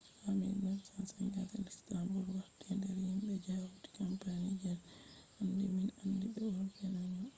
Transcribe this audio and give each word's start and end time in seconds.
ha 0.23 0.29
1957 0.35 1.65
luxembourg 1.65 2.27
warti 2.37 2.67
nder 2.77 2.93
himbe 3.05 3.33
je 3.43 3.51
hauti 3.61 3.87
kampani 3.99 4.51
je 4.61 4.71
hande 5.37 5.65
min 5.75 5.89
andi 6.03 6.25
be 6.33 6.41
european 6.49 6.93
union 7.05 7.29